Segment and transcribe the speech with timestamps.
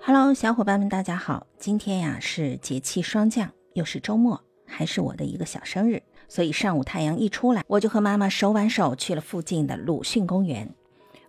[0.00, 1.46] Hello，小伙伴们，大家好！
[1.58, 10.72] 今天呀是节气霜降，又是周末，还是我的一个小生日，所以上午太阳一出来，我就和妈妈手挽手去了附近的鲁迅公园。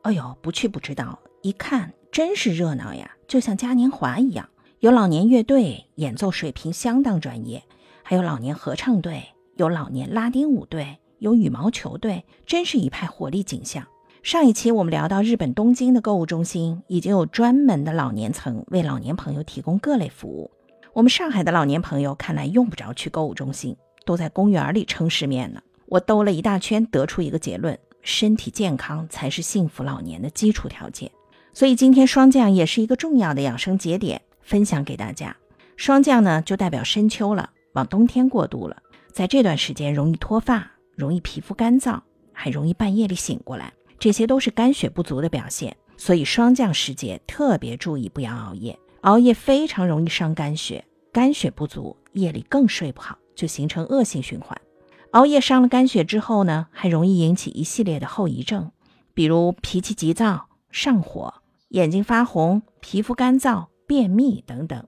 [0.03, 4.47] 哎呦，不去不知道，一看真是热闹呀，就像嘉年华一样，
[4.79, 7.63] 有老年乐队，演奏水平相当专业，
[8.03, 9.23] 还有老年合唱队，
[9.57, 13.85] 有老年拉丁舞队，有羽毛球队，真是一派活力景象。
[14.21, 20.51] 上一期我们聊到日本东京的购物中心已经有专门的老年层为老年朋友提供各类服务。
[20.93, 25.61] 我们上海的老年朋友看来用不着去购物中心，都在公园里撑世面呢。
[25.85, 31.09] 我兜了一大圈，得出一个结论：身体健康才是幸福老年的基础条件。
[31.53, 35.35] 所以今天霜降也是一个重要的养生节点，分享给大家。
[35.77, 38.75] 霜降呢，就代表深秋了，往冬天过渡了。
[39.13, 42.01] 在这段时间，容易脱发，容易皮肤干燥，
[42.33, 43.73] 还容易半夜里醒过来。
[43.99, 48.79] 这些都是肝血不足的表现，所以霜降时节特别注意不要熬夜。
[49.01, 54.59] 熬夜非常容易伤肝血，肝血不足，夜里更睡不好，就形成恶性循环。
[55.11, 58.71] 熬夜伤了肝血之后呢，还容易引起一系列的后遗症，
[59.13, 61.33] 比如脾气急躁、上火、
[61.69, 64.85] 眼睛发红、皮肤干燥、便秘等等。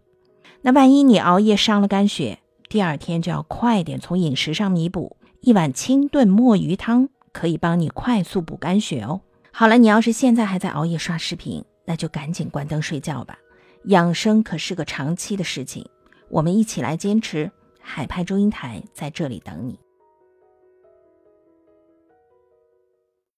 [0.61, 7.09] 那万一你熬夜伤了肝血，第二天就要快点从饮食上弥补，一碗清炖墨鱼汤。
[7.31, 9.21] 可以帮你快速补肝血哦。
[9.51, 13.37] 好了，你要是现在还在熬夜刷视频，那就赶紧关灯睡觉吧。
[13.85, 15.87] 养生可是个长期的事情，
[16.29, 17.51] 我们一起来坚持。
[17.79, 19.79] 海派中英台在这里等你。